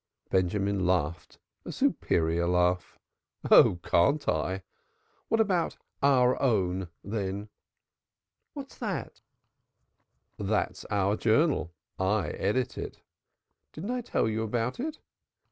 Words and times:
Benjamin 0.31 0.83
laughed 0.87 1.37
a 1.63 1.71
superior 1.71 2.47
laugh, 2.47 2.97
"Oh, 3.51 3.75
can't 3.83 4.27
I? 4.27 4.63
What 5.27 5.39
about 5.39 5.77
Our 6.01 6.41
Own, 6.41 6.87
eh?" 7.07 7.45
"What's 8.55 8.79
that?" 8.79 9.21
"That's 10.39 10.85
our 10.85 11.15
journal. 11.17 11.71
I 11.99 12.29
edit 12.31 12.79
it. 12.79 13.03
Didn't 13.73 13.91
I 13.91 14.01
tell 14.01 14.27
you 14.27 14.41
about 14.41 14.79
it? 14.79 14.97